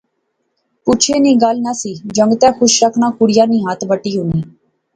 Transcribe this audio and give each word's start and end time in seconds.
پچھے 0.85 1.15
نی 1.23 1.31
گل 1.43 1.57
نہسی، 1.65 1.93
جنگتے 2.15 2.47
خوش 2.57 2.73
رکھنا 2.83 3.07
کڑیا 3.17 3.43
نی 3.51 3.57
ہتھ 3.65 3.83
بٹی 3.89 4.11
ہونی 4.17 4.39